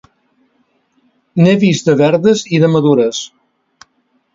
[1.43, 3.25] N'he vistes de verdes i de madures.